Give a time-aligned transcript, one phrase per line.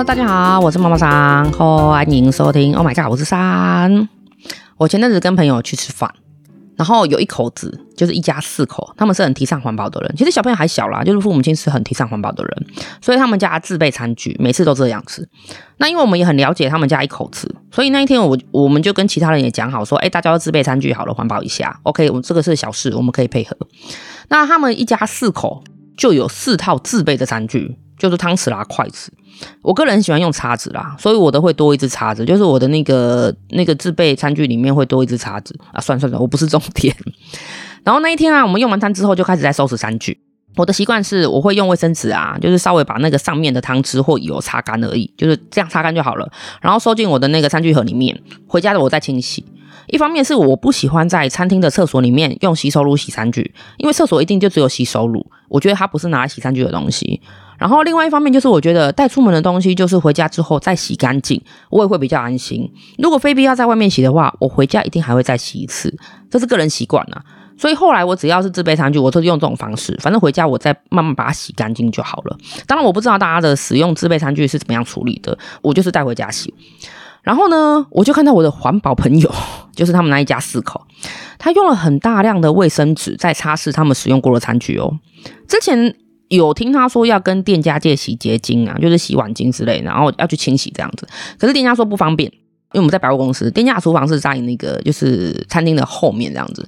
[0.00, 2.74] 大家好，我是妈妈桑，欢迎收听。
[2.74, 4.08] Oh my god，我是桑。
[4.78, 6.10] 我前阵子跟朋友去吃饭，
[6.76, 10.12] 然后有一口子，就是一家四口，他们是很提倡环保的人。
[10.16, 12.66] 其实小朋友还小啦，就是父母亲是很提倡环保的人，
[13.00, 15.28] 所以他们家自备餐具，每次都这样子。
[15.76, 21.78] 那因为我们也很了解他们家一口子，所以那一天我我们就跟其他人也讲好说，哎，大家要自备餐具好了，环保一下。
[21.84, 23.54] OK，我们这个是小事，我们可以配合。
[24.30, 25.62] 那他们一家四口
[25.96, 27.76] 就有四套自备的餐具。
[28.02, 29.12] 就是汤匙啦、筷子，
[29.62, 32.24] 我个人喜欢用叉子啦，所以我都会多一支叉子。
[32.24, 35.80] 就是我的那个那个自备餐具里面会多一支叉子啊。
[35.80, 36.92] 算算算，我不是重点。
[37.84, 40.20] 然后那一天啊，我们用完餐之后就开始在收拾餐具。
[40.56, 46.28] 我的习惯是，我会用卫生纸啊，就是稍微把那个上面的汤汁或油擦干而已，就是这样擦干就好了。
[46.60, 49.44] 然后收进我的那个餐具盒里面，回家的我再清洗。
[49.86, 57.20] 一方面是我不喜欢在餐厅的厕所里面用洗手乳洗餐具，因为厕所一定就只有洗手乳，我觉得它不是拿来洗餐具的东西。
[57.58, 62.68] 然后另外一方面就是，我觉得带出门的东西就是回家之后再洗干净，我也会比较安心。
[62.98, 65.94] 如果非必要在外面洗的话，我回家一定还会再洗一次，
[66.28, 67.22] 这是个人习惯啊。
[67.56, 72.36] 所以后来我只要是自备餐具，我都是用这种方式，反正回家我再慢慢把它洗干净就好了。
[72.66, 76.52] 当然我不知道大家的使用自备餐具是怎么样处理的，我就是带回家洗。
[77.22, 79.34] 然后呢，我就看到我的环保朋友，
[79.74, 80.80] 就是他们那一家四口，
[81.38, 84.98] 他用了很大量的卫生纸在擦拭他们使用过的餐具哦。
[85.48, 85.94] 之前。
[86.28, 91.06] 有听他说要跟店家借洗洁精啊，就是洗碗精之类，然后要去清洗这样子。
[91.38, 96.66] 可是店家说不方便，因为我们在百货公司，店家厨房是在那个就是餐厅的后面这样子，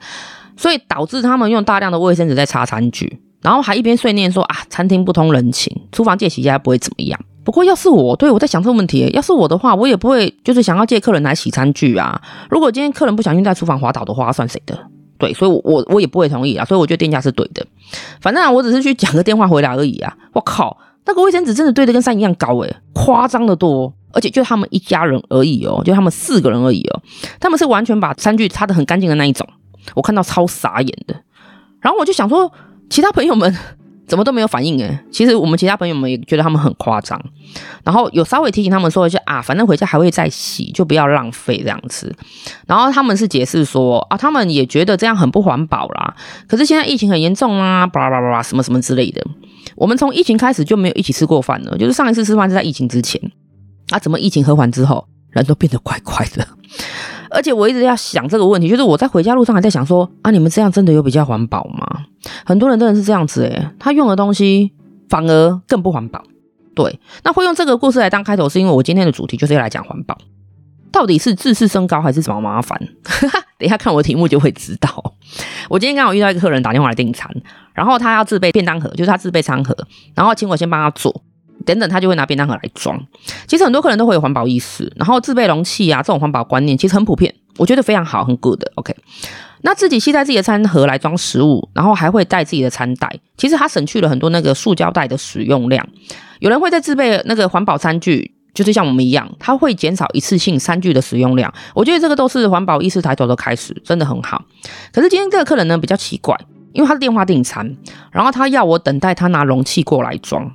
[0.55, 7.19] 所以导致他们用大量的卫生纸在擦餐具，然后还一边碎念说啊，餐厅不通人情，厨房借洗一下不会怎么样。
[7.45, 12.21] 不过要是我，对，我在想这个问题，要是我的话，我也不会就是想要借客人来洗餐具啊。
[12.49, 14.79] 如果今天客人不小心在厨房滑倒的话，算谁的？
[15.19, 16.65] 对，所以我，我我也不会同意啊。
[16.65, 17.65] 所以我觉得店家是对的。
[18.21, 20.17] 反正啊，我只是去讲个电话回来而已啊。
[20.33, 23.93] 我靠，那个卫生纸真的堆得跟山一样高诶，夸张的多。
[24.13, 27.03] 而且就他们一家人而已哦，就他们四个人而已哦。
[27.41, 29.47] 他们是完全把餐具擦得很干净的那一种。
[29.95, 31.15] 我看到超傻眼的。
[31.81, 32.51] 然后我就想说，
[32.89, 33.55] 其他朋友们。
[34.07, 37.21] 怎么都没有反应诶，其实我们其他朋友们也觉得他们很夸张，
[37.83, 42.15] 然后有稍微提醒他们说一下啊，反正回家还会再洗，就不要浪费这样子。
[42.67, 46.15] 然后他们是解释说啊，他们也觉得这样很不环保啦。
[46.47, 49.25] 可是现在疫情很严重啊，巴拉巴拉巴拉什么什么之类的。
[49.77, 53.21] 我们从疫情开始就没有一起吃过饭了，就是上一次吃饭是在疫情之前。
[53.91, 56.47] 啊，怎么疫情和缓之后，人都变得怪怪的？
[57.35, 62.05] 而且我一直要想这个问题，就是我在回家路上还在想说啊，你们这样真的有比较环保吗？
[62.47, 64.73] 很多人真的是这样子诶，他用的东西
[65.09, 66.23] 反而更不环保。
[66.75, 70.17] 对，那会用这个故事来当开头，是因为我今天的主题就是要来讲环保，
[70.91, 72.81] 到底是自视升高还是什么麻烦？
[73.59, 75.15] 等一下看我的题目就会知道。
[75.69, 77.31] 我今天刚好遇到一个客人打电话来订餐，
[77.73, 79.77] 然后他要自备便当盒，就是他自备餐盒，
[80.15, 81.23] 然后请我先帮他做。
[81.65, 83.01] 等等，他就会拿便当盒来装。
[83.47, 88.63] 其实很多客人都会有环保意识，然后自备容器啊，这种环保观念其实很普遍，我觉得非常好，很 good。
[88.77, 88.95] OK，
[89.63, 95.87] 那自己携带自己的餐盒来装食物，然后还会带自己的餐袋，其实他省去了很多那个塑胶袋的使用量。
[96.41, 101.53] 有人会在自备那个环保餐具，就是像我们一样，他会减少一次性餐具的使用量。
[101.75, 104.45] 我觉得这个都是环保意识抬头的开始，真的很好。
[104.93, 106.39] 可是今天这个客人呢，比较奇怪，
[106.73, 107.75] 因为他是电话订餐，
[108.13, 110.53] 然后他要我等待他拿容器过来装。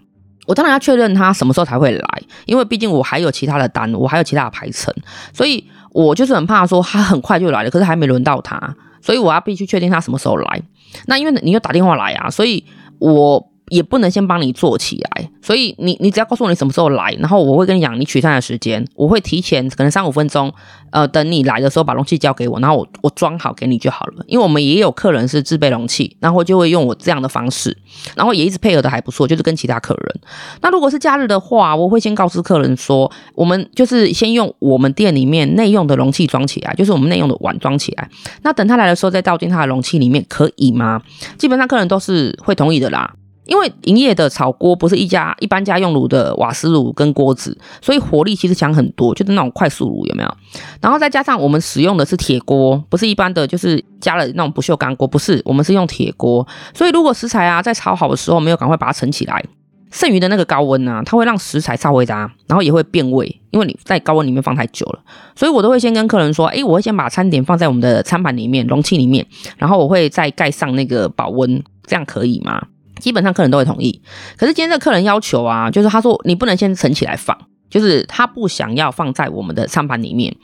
[0.50, 4.92] 我当然要确认他什么时候才会来，因为毕竟我还有其他的单，我还有其他的排程，
[5.32, 10.64] 所以我就是很怕说他很快就来了，可是还没轮到他，所以我要必须确定他什么时候来。
[11.06, 12.66] 那因为你又打电话来啊，所以
[12.98, 13.48] 我。
[13.70, 20.52] 也不能先帮你做起来，所以你你只要告诉我你什么时候来，然后我会跟你讲你取餐的时间，我会提前可能三五分钟，
[20.92, 24.24] 呃，等你来的时候把容器交给我，然后我我装好给你就好了。
[24.28, 27.78] 因为我们也有客人是自备容器，然后就会用我这样的方式，
[28.16, 30.20] 然后也一直配合的还不错，就是跟其他客人。
[30.62, 38.10] 那如果是假日的话，我会先告知客人说，我们就是先用我们店里面内用的容器装起来，就是我们内用的碗装起来。
[38.42, 41.02] 那等他来的时候再倒进他的容器里面，可以吗？
[41.38, 43.14] 基本上客人都是会同意的啦。
[43.50, 50.38] 因为营业的炒锅不是一家一般家用炉的瓦斯炉跟锅子，所以火力其实强很多，就是那种快速炉有没有？
[50.80, 59.44] 然后再加上我们使用的是铁锅，不是一般的就是加了那种不锈钢锅，不是，我们是用铁锅，所以如果食材啊在炒好的时候没有赶快把它盛起来，
[59.92, 62.14] 剩余的那个高温啊，它会让食材稍微的，
[62.48, 65.00] 然后也会变味，因为你在高温里面放太久了，
[65.36, 69.26] 所以我都会先跟客人说，诶，我会先把餐点放在我们的餐盘里面容器里面，
[69.58, 72.62] 然后我会再盖上那个保温，这样可以吗？
[73.00, 74.02] 基本上客人都会同意，
[74.38, 77.38] 可是今天这个客人要求啊，就是他说你不能先盛起来放，
[77.70, 80.36] 就是他不想要放在我们的餐盘里面。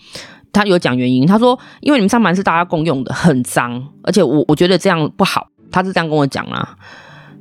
[0.52, 5.48] 他有讲原因，他说因为你们餐盘是大家共用的，很脏，而且我我觉得这样不好。
[5.69, 6.78] 他是这样跟我讲啊。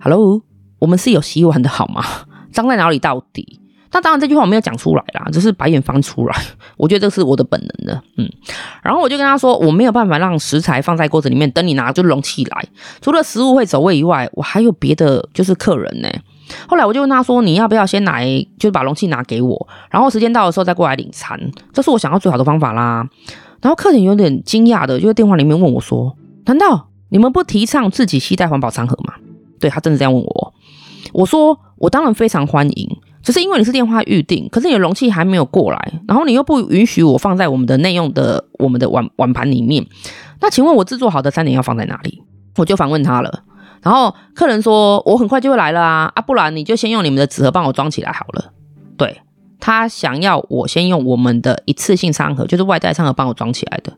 [0.01, 0.43] Hello，
[0.81, 2.03] 我们是有洗碗的好吗？
[2.51, 3.61] 脏在哪里到底？
[3.95, 6.37] 那当然这句话我没有讲出来啦，只是白眼翻出来。
[6.77, 8.29] 我觉得这是我的本能的，嗯。
[8.83, 12.67] 然后我就跟他说，我没有办法让食材放在锅子里面等你拿就容器来，
[13.01, 16.09] 除了食物会走位以外，我还有别的就是客人呢。
[16.69, 18.27] 后来我就问他说，你要不要先来，
[18.59, 21.41] 就是把容器拿给我，然后时间到的时候再过来领餐，
[21.73, 23.09] 这是我想要最好的方法啦。
[23.63, 29.15] 然后客人有点惊讶的就在电话里面问我说，难道你们不提倡自己携带环保餐盒吗？
[29.61, 30.53] 对，他真的这样问我，
[31.13, 32.99] 我说我当然非常欢迎。
[33.25, 39.85] 只是因为你是电话预定，可是你的容器还没有过来，然后你又不允许我放在我们的内用的我们的碗碗盘里面，
[40.41, 42.23] 那请问我制作好的餐点要放在哪里？
[42.57, 43.43] 我就反问他了，
[43.83, 48.53] 然后客人说我很快就会来了啊，啊不然你就先用你们的纸盒帮我装起来好了。
[48.97, 49.23] 对，
[49.59, 53.93] 他想要我先用我们的一次性餐盒，就是外带餐盒帮我装起来的。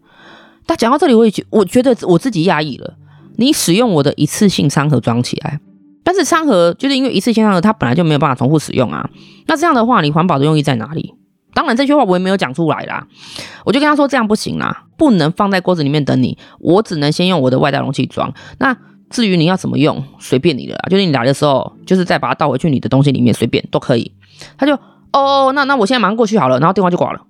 [0.65, 2.95] 但讲到这里，我也觉我觉得我自己压抑了，
[3.37, 5.61] 你使用我的一次性餐盒装起来。
[6.07, 9.11] 但是餐盒就是因为一次性餐盒，它本来就没有办法重复使用啊。
[9.47, 11.15] 那这样的话，你环保的用意在哪里？
[11.53, 13.09] 当然这句话我也没有讲出来啦。
[13.65, 18.33] 我就跟他说这样不行啦，不能放在锅子里面等你，我只能先用我的外带容器装。
[18.61, 18.77] 那
[19.11, 20.85] 至于你要怎么用，随便你了啦。
[20.89, 24.13] 就是你来的时候，就是再把它倒回去你的东西里面，随便都可以。
[24.57, 24.79] 他就
[25.13, 27.21] 哦，那那我现在马上过去好了，然后电话就挂了。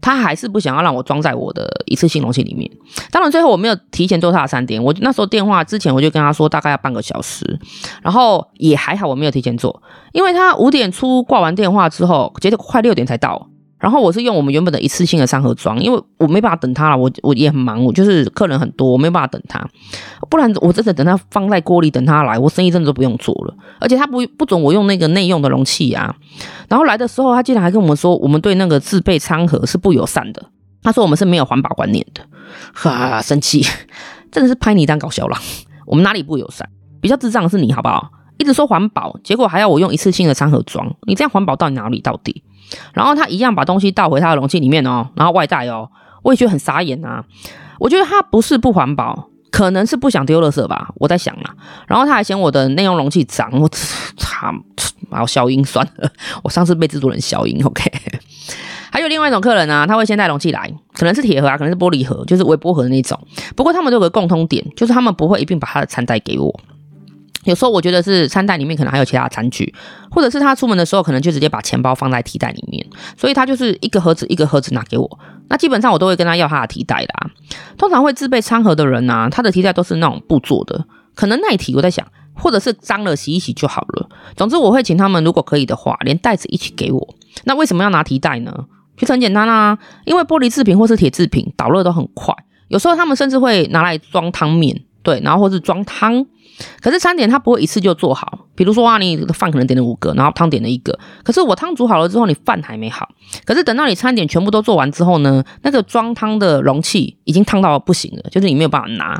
[0.00, 2.70] 他还是不想要让我装在我的一次性容器里面。
[3.10, 4.82] 当然，最后我没有提前做他的三点。
[4.82, 7.58] 我那时候电话之前我就跟他说大概要半个小时，
[8.02, 9.82] 然后也还好我没有提前做，
[10.12, 13.49] 因为他五点出挂完电话之后，结果快六点才到。
[13.80, 19.66] 然后我是用我们原本的一次性的餐盒装，因为我没办法等他了，我我也很忙，我就是客人很多，我没办法等他，
[20.28, 23.54] 不然我真的等他放在锅里等他来，我生意真的都不用做了。
[23.80, 26.14] 而且他不不准我用那个内用的容器啊。
[26.68, 30.44] 然后来的时候，他竟然还跟我们说，我们对那个自备餐盒是不友善的。
[30.82, 32.22] 他说我们是没有环保观念的，
[32.74, 33.62] 哈，生气，
[34.30, 35.38] 真的是拍你当搞笑了。
[35.86, 36.68] 我们哪里不友善？
[37.00, 38.10] 比较智障的是你好不好？
[38.36, 42.42] 一直说环保，结果还要我用一次性的餐盒装，你这样环保到哪里到底？
[42.92, 45.88] 然后他一样把东西倒回他的容器里面哦，然后外带哦，
[46.22, 47.24] 我也觉得很傻眼啊。
[47.78, 51.54] 我觉得他不是不环保，可能是不想丢垃圾吧，我在想啊。
[51.86, 54.52] 然后他还嫌我的内用容器脏，我操，
[55.08, 56.10] 把我消音算了。
[56.44, 57.90] 我上次被制作人消音，OK。
[58.92, 63.18] 还有另外一种客人、啊，他会先带容器来，可能是铁盒啊，可能是玻璃盒，就是微波盒的那种。
[63.54, 66.60] 不过他们都有个共通点，就是他们不会一并把他的餐袋给我。
[67.44, 69.74] 有时候我觉得是餐袋里面可能还有其他餐具，
[70.10, 75.18] 或者是他出门的时候可能就直接把钱包放在提袋里面，所以他就是一个盒子一个盒子拿给我。
[75.48, 77.30] 那基本上我都会跟他要他的提袋啦。
[77.78, 80.84] 通常会自备餐盒的人啊，他的提袋都是那种布做的，
[81.14, 81.74] 可能耐提。
[81.74, 84.08] 我在想，或者是脏了洗一洗就好了。
[84.36, 87.14] 总之我会请他们，如果可以的话，连袋子一起给我。
[87.44, 88.52] 那为什么要拿提袋呢？
[88.98, 92.34] 其实很简单啊，因为玻璃制品或是铁制品导热都很快，
[92.68, 94.82] 有时候他们甚至会拿来装汤面。
[95.02, 96.26] 对，然后或是装汤，
[96.80, 98.46] 可是餐点它不会一次就做好。
[98.54, 103.08] 比如说啊，你饭可能点了五个，然后汤点了一个，可是我汤煮好了之后，你饭还没好。
[103.44, 109.18] 可是等到你餐点全部都做完之后呢，那个装汤的容器已经烫到不行了，就是你没有办法拿。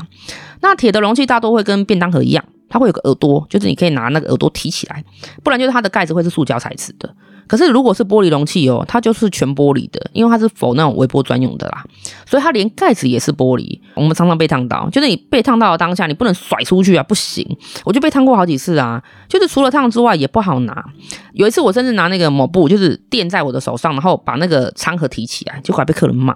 [0.61, 5.03] 那铁的容器大多会跟便当盒一样，它会有个耳朵，就是你可以拿那个耳朵提起来，
[5.43, 7.15] 不然就是它的盖子会是塑胶材质的。
[7.51, 11.83] 可是如果是玻璃容器哦，它就是全玻璃的，因为它是否那种微波专用的啦，
[12.25, 13.77] 所以它连盖子也是玻璃。
[13.93, 17.45] 我们常常被烫到，就是你被烫到的当下，你不能甩出去啊，不行。
[17.83, 20.85] 我就被烫过好几次啊，就是除了烫之外也不好拿。
[21.33, 26.33] 有一次我甚至拿那个抹布，就是垫在我的手上，然后把那个餐盒提起来，结果还被客人骂，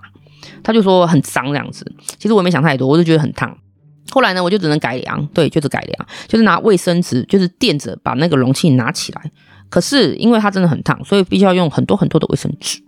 [0.63, 1.89] 他就说很脏这样子。
[2.19, 3.57] 其实我也没想太多，我就觉得很烫。
[4.12, 9.31] 后来呢，我就只能改良，对，就是改良，就是拿卫生纸，就是垫着把那个容器拿起来。
[9.69, 12.81] 可是因为它真的很烫，所以必须要用很多很多的卫生纸。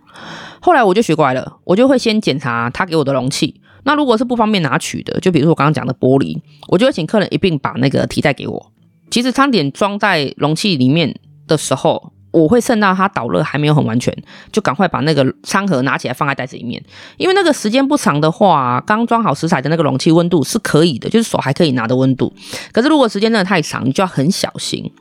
[0.60, 3.62] 后来我就学乖了，我就会先检查他给我的容器。
[3.84, 8.72] 那如果是不方便拿取的，就比如说我刚刚讲的玻璃，我就会请客人一并把那个提袋给我。
[9.10, 11.16] 其实餐点装在容器里面
[11.48, 14.14] 的时候，我会趁到它导热还没有很完全，
[14.52, 16.84] 就赶快把那个餐盒拿起来放在袋子里面。
[17.16, 22.34] 因为那个时间不长的话，刚装好食材的那个容器温度是可以的，就是手还可以拿的温度。
[22.74, 24.92] 可是如果时间真的太长，你就要很小心。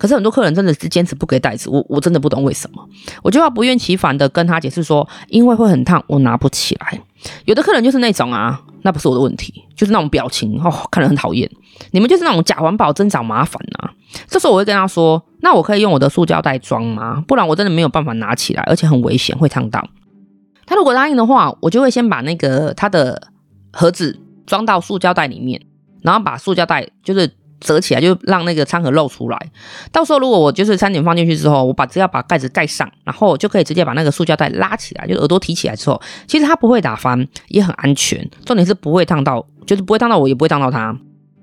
[0.00, 2.82] 可是很多客人真的是坚持不给袋子，我我真的不懂为什么，
[3.22, 6.98] 我就要不厌其烦的跟他解释说，因为会很烫，我拿不起来。
[7.44, 11.50] 有的客人就是那种啊，那不是我的问题，就是那种表情哦，看着很讨厌。
[11.90, 13.92] 你们就是那种假环保真找麻烦啊。
[14.26, 17.22] 这时候我会跟他说，那我可以用我的塑胶袋装吗？
[17.28, 19.86] 不然我真的没有办法拿起来，而且很危险，会烫到。
[20.64, 23.28] 他如果答应的话，我就会先把那个他的
[23.70, 25.60] 盒子装到塑胶袋里面，
[26.00, 27.30] 然后把塑胶袋就是。
[27.60, 29.38] 折起来就让那个餐盒露出来，
[29.92, 38.28] 到时候如果我就是餐点放进去之后，我把只要把盖子盖上，然后就可以直接把那个塑胶袋拉起来，就耳朵提起来之后，其实它不会打翻，也很安全。
[38.44, 40.96] 重点是不会烫到，就是不会烫到我，也不会烫到它。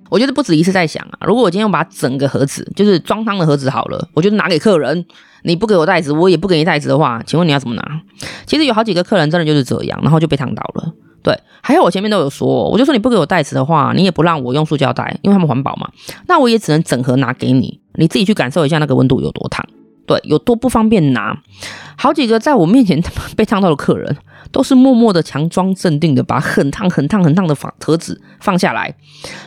[0.10, 5.06] 我觉得不止一次在想啊，如果我今天要把整个盒子，就是装汤的盒子好了，我就拿给客人，
[5.44, 8.02] 你不给我袋子，我也不给你袋子的话，请问你要怎么拿？
[8.46, 10.94] 其实有好几个客人真的就是这样，然后就被烫到了。
[11.28, 15.90] 对，还有我前面都有说，我就说你不给我袋子的话，你也不让我用塑胶袋，因为他们环保嘛，
[16.28, 19.68] 那我也只能整盒拿给你，你自己去感受一下那个温度有多烫，
[20.06, 21.38] 对，有多不方便拿。
[21.98, 23.04] 好几个在我面前
[23.36, 24.16] 被烫到的客人。
[24.50, 28.96] 都是默默的强装镇定的，把很烫、很烫、很烫的房盒子放下来，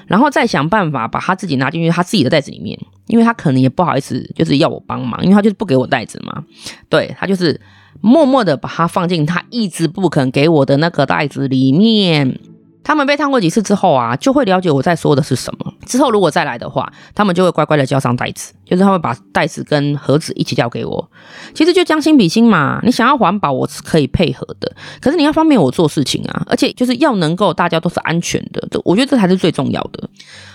[0.06, 6.44] 然后再想办法把他自己拿进去他自己的袋子里面，因为他可能也不好意思，就是要我帮忙，因为他就是不给我袋子嘛。
[6.90, 7.58] 对，他就是
[8.00, 12.38] 默默的把它放进他一直不肯给我的那个袋子里面。
[12.82, 15.74] 他们被烫过几次之后啊，就会了解我在说的是什么。
[15.86, 21.10] 之后如果再来的话，他们就会乖乖的交上袋子，就是他会把袋子跟盒子一起交给我。
[21.54, 24.72] 其实就将心比心嘛，你想要环保，我是可以配合的。
[24.98, 30.08] 可是你要方便我做事情啊，而且就是要能够大家都是安全的，我觉得这才是最重要的。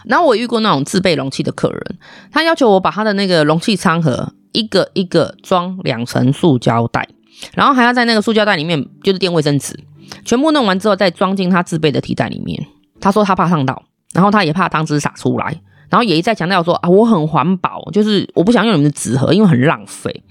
[0.06, 1.98] 然后我遇过那种自备容器的客人，
[2.32, 7.08] 他要求我把他的那个容器餐盒一个一个装两层塑胶袋，
[7.54, 9.80] 然后还要在那个塑胶袋里面就是垫卫生纸。
[10.24, 12.65] 全部弄完之后，再装进他自备的提袋里面。
[13.01, 20.24] 他说他怕烫到，然后他也怕汤汁洒出来，然后也一再强调说啊，我很环保，就是我不想用你们的纸盒，因为很浪费。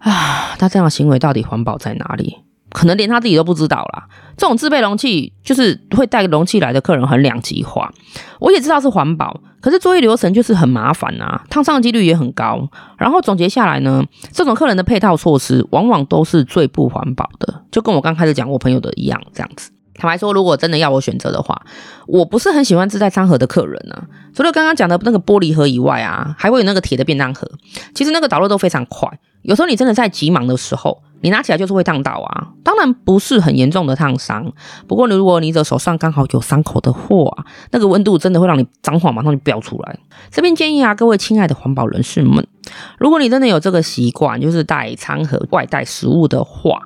[0.00, 2.38] 啊，他这样的行为到底环保在哪里？
[2.72, 4.06] 可能连他自己都不知道啦。
[4.36, 7.92] 这种自备容器就是会带容器来的客人很两极化。
[8.38, 12.68] 我也知道是环保，可是作业流程就是很麻烦啊，烫伤的几率也很高。
[12.96, 19.70] 然后总结下来呢，这种客人的配套措施往往都是最不环保的，就跟我刚开始讲我朋友的一样，这样子。
[19.94, 21.60] 坦白说，如果真的要我选择的话，
[22.06, 24.08] 我不是很喜欢自带餐盒的客人呢、啊。
[24.34, 27.46] 除了刚刚讲的那个玻璃盒以外啊，还会有那个铁的便当盒。
[27.94, 29.06] 其实那个导热都非常快，
[29.42, 31.02] 有时候你真的在急忙的时候。
[31.22, 34.50] 你拿起来就是会烫到啊，当然不是很严重的烫伤。
[34.86, 39.98] 不过如果你的手上刚好有伤口的话，那个温度真的会让你脏话马上就飙出来。
[40.30, 42.46] 这边建议啊，各位亲爱的环保人士们，
[42.96, 46.80] 如果你真的有这个习惯，就是带餐盒外带食物的话，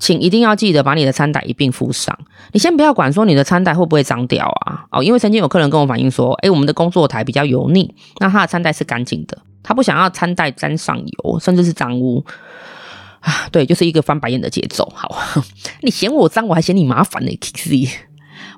[0.00, 2.18] 请一定要记得把你的餐袋一并附上。
[2.50, 12.24] 你先不要管说你的餐袋会不会脏掉啊，哦，因为曾经有客人跟我反映说，诶，我们的工作台比较油腻，那他的餐袋是干净的，他不想要餐袋沾上油，甚至是脏污。
[13.20, 14.90] 啊，对，就是一个翻白眼的节奏。
[14.94, 15.12] 好，
[15.82, 17.38] 你嫌我脏，我还嫌你麻烦呢。
[17.40, 17.90] Kiki，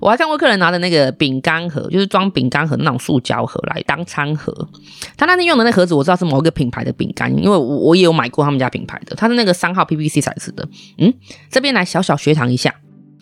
[0.00, 4.68] 我还看过客人拿的那个饼干盒，就是装饼干盒那种塑胶盒来当餐盒。
[5.16, 10.68] 他那天用的那盒子，我知道是某一个品牌的饼干，因为我我也有买过他们家品牌的，他是那个三号 PVC 材质的。
[10.98, 11.12] 嗯，
[11.50, 12.74] 这边来小小学堂一下。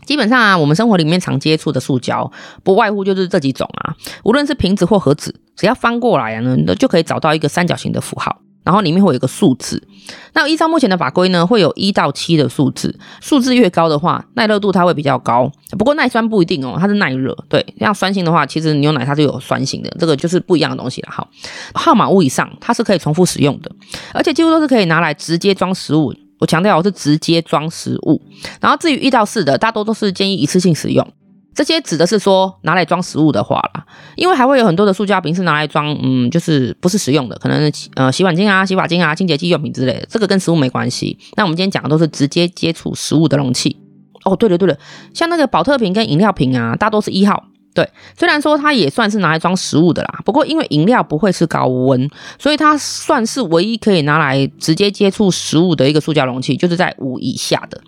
[0.08, 3.94] 基本上啊，我们生活里面常接触的塑胶，不外乎就是这几种啊。
[4.24, 8.40] 无论是瓶子或盒子，只要翻过来啊，呢，就可以找到一个三角形的符号。
[8.64, 9.86] 然后里面会有一个数字，
[10.32, 15.50] 那依照目前的法规呢，会有一到七的数字，数字越高的话，耐热度它会比较高。
[15.78, 17.36] 不过耐酸不一定哦，它是耐热。
[17.50, 21.08] 对，像酸性的话，其实牛奶它是有酸性的，这个就是不一样的东西了。
[21.10, 21.28] 好，
[21.74, 23.70] 号码物以上它是可以重复使用的，
[24.14, 26.14] 而且几乎都是可以拿来直接装食物。
[26.38, 28.20] 我强调我是直接装食物。
[28.60, 31.06] 然后至于一到四的，大多都是建议一次性使用。
[31.54, 41.18] 这些指的是说拿来装食物的话啦，因为还会有很多的塑胶瓶是拿来装，嗯，就是不是食用的，可能呃洗碗巾啊、洗发精啊、清洁剂用品之类的，这个跟食物没关系。
[41.36, 43.76] 那我们今天讲的都是直接接触食物的容器。
[44.24, 44.78] 哦，对了对了，
[45.12, 47.47] 像那个宝特瓶跟饮料瓶啊，大多是一号。
[47.78, 57.80] 对，虽然说它也算是拿来装食物的啦，不过因为饮料不会是高温，所以它算是唯一可以拿来直接接触食物的一个塑胶容器，就是在五以下的。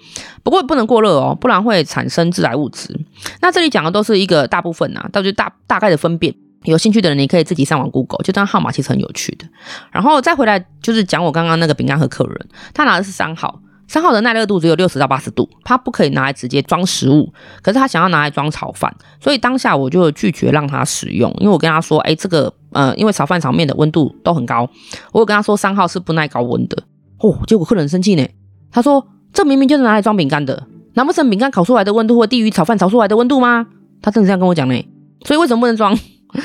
[0.45, 2.97] 不过不能过热哦，不然会产生致癌物质。
[3.41, 6.33] 那这里讲的都是一个大部分呐，到就大大概的分辨。
[6.63, 9.45] 有兴趣的人，你可以自己上网 Google，就这张号码其实很有趣的。
[9.91, 13.61] 然后再回来就是讲我刚刚那个饼干盒客人，他拿的是三号。
[13.91, 24.71] 三号的耐热度只有六十到八十度，它不可以拿来直接装食物，可是他想要拿来装炒饭，所以当下我就拒绝让他使用，因为我跟他说，哎、欸，这个呃，因为炒饭、炒面的温度都很高，
[25.11, 26.81] 我有跟他说三号是不耐高温的。
[27.19, 28.25] 哦，结果客人生气呢，
[28.71, 33.67] 他说这明明就是拿来装饼干的，难不成饼干烤出来的温度会低于炒饭炒出来的温度吗？
[34.01, 34.89] 他真的这样跟我讲呢，
[35.25, 35.99] 所以为什么不能装？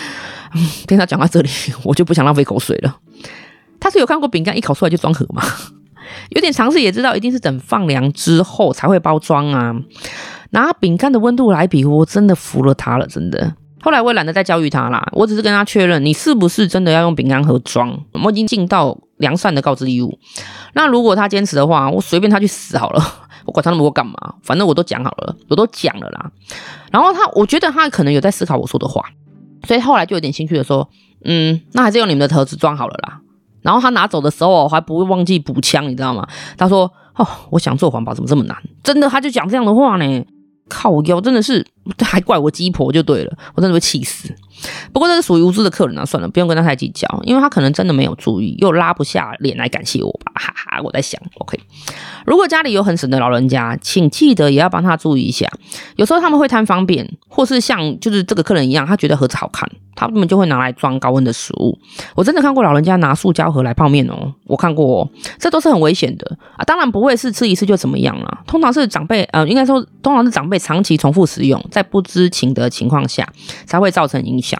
[0.87, 1.49] 听他讲到这里，
[1.83, 2.97] 我就不想浪费口水了。
[3.79, 5.43] 他是有看过饼干一烤出来就装盒吗？
[6.29, 9.75] 有点常识也知道，一定是等放凉之后才会包装啊。
[10.51, 13.53] 拿饼干的温度来比，我真的服了他了，真的。
[13.81, 17.95] 后来我也懒得再教育他啦，我只是跟他确认，你是不是真的要用饼干盒装？
[18.23, 20.17] 我已经尽到良善的告知义务。
[20.73, 23.03] 那如果他坚持的话，我随便他去死好了，
[23.45, 24.13] 我管他那么多干嘛？
[24.41, 26.31] 反正我都讲好了，我都讲了啦。
[26.91, 29.03] 然后他，我觉得他可能有在思考我说的话，
[29.67, 30.89] 所以后来就有点兴趣的说，
[31.23, 33.19] 嗯，那还是用你们的盒子装好了啦。
[33.65, 36.25] 然后他拿走的时候，我还不会忘记补枪，你知道吗？
[36.55, 38.55] 他说：“哦，我想做环保，怎么这么难？
[38.83, 40.25] 真的，他就讲这样的话呢？
[40.69, 41.65] 靠我腰，真的是
[41.99, 44.33] 还怪我鸡婆就对了，我真的会气死。
[44.93, 50.81] 不过这是属于无知的客人啊，算了，不用跟他太计较，因为他可能真的没有注意，又拉不下脸来感谢我吧，哈哈。
[50.81, 51.59] 我在想，OK，
[52.25, 55.49] 如果家里有很省的老人家，请记得也要帮他注意一下。
[55.95, 61.77] 有时候他们会贪方便，或是像就是这个客人一样，他觉得盒子好看，他们就会拿来装高温的食物。
[62.15, 66.63] 我真的看过老人家拿塑胶盒来泡面哦，我看过哦，这都是很危险的啊。
[66.63, 73.27] 当然不会是吃一次就怎么样了，通常是长辈呃，应该说通常是长辈长期重复使用，在不知情的情况下
[73.65, 74.57] 才会造成影响。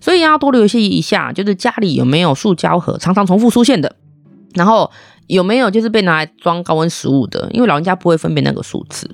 [0.00, 3.94] 所以要多留意一下，就是家里有没有塑胶盒常常重复出现的，
[4.54, 4.90] 然后
[5.26, 9.10] 有没有就是被拿来装高温食物的，因为老人家不会分辨那个数字。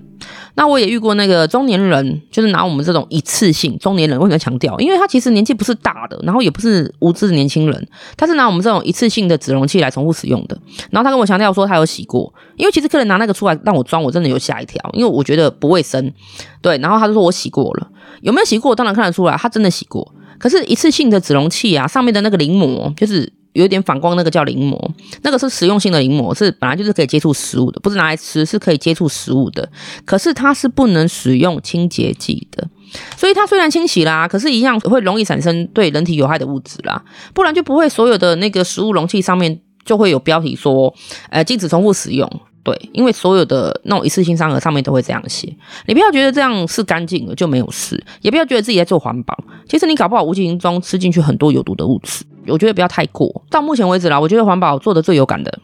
[0.60, 4.78] 那我也遇过那个中年人，就是拿我们这种一次性中年人，为什么强调？
[4.78, 10.60] 因为他其实年纪不是大的，然后也不是无知的年轻人，他是拿我们这种一次性的纸容器来重复使用的。
[10.90, 16.12] 然后他跟我强调说他有洗过，因为其实客人拿那个出来让我装，我真的有吓一跳，因为我觉得不卫生。
[16.60, 17.88] 对，然后他就说我洗过了，
[18.20, 18.76] 有没有洗过？
[18.76, 20.14] 当然看得出来，他真的洗过。
[20.38, 24.92] 可是，一次性的纸容器啊，上面的那个临膜就是有点反光，那个叫临膜，
[25.22, 29.68] 那个是实用性的临膜，是本来就是可以接触食物的，不是拿来吃，是可以接触食物的。
[30.04, 32.68] 可是它是不能使用清洁剂的，
[33.16, 37.02] 所以它虽然清洗啦，可是一样会容易产生对人体有害的物质啦，
[37.34, 40.94] 不然就不会所有的那个食物容器上面就会有标题说，
[41.30, 42.30] 呃，禁止重复使用。
[42.62, 45.50] 对，因为所有的那种一次性餐盒上面都会这样写，
[45.86, 49.34] 你不要觉得这样是干净的就没有事，也不要觉得自己在做环保，
[49.66, 52.22] 其实你搞不好无形中吃进去很多有毒的物质。
[52.50, 53.44] 我觉得不要太过。
[53.50, 55.58] 到目前为止啦，我觉得环保做的最有感的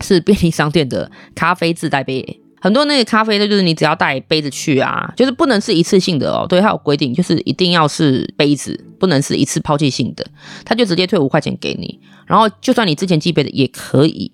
[0.00, 10.26] 是便利商店的咖啡自带杯，很多那个咖啡的就是你只要带杯子去啊，就是不能是一次性的哦，对，它有规定，就是一定要是杯子，不能是一次抛弃性的，
[10.64, 14.32] 他就直接退五块钱给你，然后就算你之前寄杯的也可以。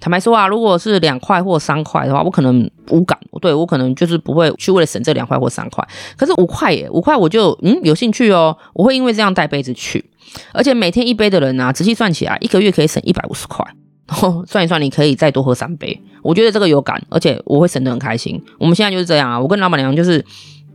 [0.00, 5.86] 坦白说啊，如果是两块或三块的话，我可能无感，对，我可能就是不会去为了省这两块或三块。
[6.16, 10.04] 可是五块耶，五块我就嗯有兴趣哦，我会因为这样带杯子去，
[10.52, 13.64] 而且每天一杯的人啊，仔细算起来，一个月可以省一百五十块，
[14.06, 18.42] 然 后算一算，你可以再多喝三杯，我觉得这个有感，而且我会省得很开心。
[18.58, 20.24] 我们现在就是这样啊，我跟老板娘就是。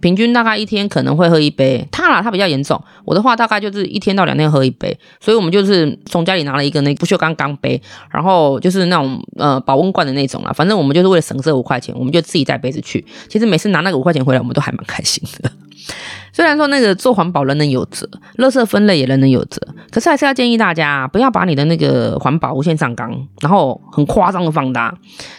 [0.03, 2.77] 平均大概一天可能会喝一杯，他啦，他比较严重。
[3.05, 10.51] 我的话大概就是一天到两天喝一杯，所以我们就是从家里拿了一个那不锈钢钢杯，然后就是那种呃保温罐的那种啦。
[10.51, 13.05] 反正我们就是为了省这五块钱，我们就自己带杯子去。
[13.29, 15.49] 其实每次拿那个五块钱回来，我们都还蛮开心的。
[16.33, 18.05] 虽然说那个做环保人人有责，
[18.39, 24.93] 垃圾分类也人人有责，可是还是要建议大家不要把你的那个环保无限上纲，然后很夸张的放大。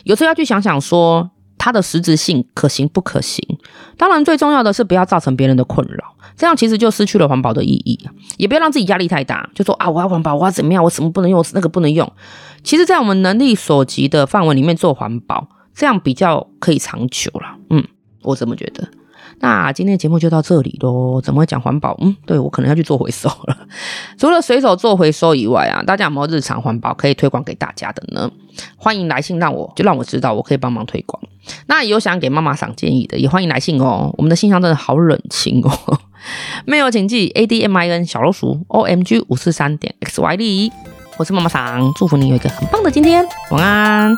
[0.04, 1.30] 有时候要去想想说。
[1.64, 3.42] 它的实质性可行不可行？
[3.96, 7.98] 当然，最重要的是不要造成别人的困扰，这样其实就失去了环保的意义。
[8.36, 10.84] 也不要让自己压力太大，就说啊，我要环保，我要怎么样？
[10.84, 12.12] 我什么不能用，那个不能用。
[12.62, 17.56] 其实，在我们能力所及的范围里面做环保，这样比较可以长久了。
[17.70, 17.82] 嗯，
[18.20, 18.86] 我这么觉得。
[19.40, 21.20] 那今天的节目就到这里喽。
[21.20, 21.96] 怎么会讲环保？
[22.00, 23.56] 嗯，对，我可能要去做回收了。
[24.18, 28.30] 除了随手做回收以外啊，大家有没有日常环保可以推广给大家的呢？
[28.76, 31.22] 欢迎来信让我，就让我知道，我可以帮忙推广。
[31.66, 34.12] 那有想给妈妈桑建议的，也欢迎来信哦。
[34.16, 35.98] 我们的信箱真的好冷清哦。
[36.64, 40.72] 没有请记 A D M I N 小老鼠 O M G 五四三点 X Y D。
[41.16, 44.16] 我是妈妈桑，祝福你有一个很棒的今天，晚安。